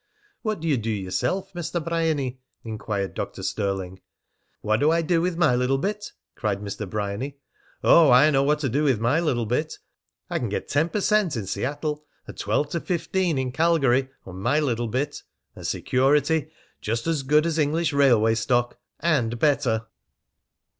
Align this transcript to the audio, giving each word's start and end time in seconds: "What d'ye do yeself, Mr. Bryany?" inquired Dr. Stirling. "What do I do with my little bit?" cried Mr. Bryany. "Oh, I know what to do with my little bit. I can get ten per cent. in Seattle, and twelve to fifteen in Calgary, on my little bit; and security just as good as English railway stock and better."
"What 0.41 0.61
d'ye 0.61 0.77
do 0.77 0.89
yeself, 0.89 1.53
Mr. 1.53 1.79
Bryany?" 1.85 2.39
inquired 2.63 3.13
Dr. 3.13 3.43
Stirling. 3.43 4.01
"What 4.61 4.79
do 4.79 4.89
I 4.89 5.03
do 5.03 5.21
with 5.21 5.37
my 5.37 5.55
little 5.55 5.77
bit?" 5.77 6.13
cried 6.33 6.59
Mr. 6.59 6.89
Bryany. 6.89 7.37
"Oh, 7.83 8.09
I 8.09 8.31
know 8.31 8.41
what 8.41 8.57
to 8.61 8.69
do 8.69 8.83
with 8.83 8.99
my 8.99 9.19
little 9.19 9.45
bit. 9.45 9.77
I 10.27 10.39
can 10.39 10.49
get 10.49 10.67
ten 10.67 10.89
per 10.89 11.01
cent. 11.01 11.37
in 11.37 11.45
Seattle, 11.45 12.03
and 12.25 12.35
twelve 12.35 12.71
to 12.71 12.79
fifteen 12.79 13.37
in 13.37 13.51
Calgary, 13.51 14.09
on 14.25 14.39
my 14.41 14.59
little 14.59 14.87
bit; 14.87 15.21
and 15.55 15.67
security 15.67 16.49
just 16.81 17.05
as 17.05 17.21
good 17.21 17.45
as 17.45 17.59
English 17.59 17.93
railway 17.93 18.33
stock 18.33 18.79
and 19.01 19.37
better." 19.37 19.85